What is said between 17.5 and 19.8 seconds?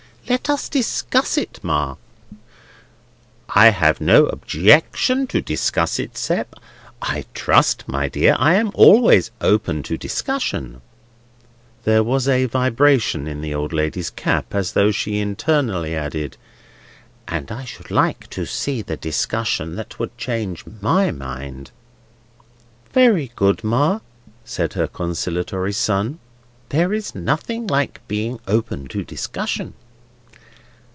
I should like to see the discussion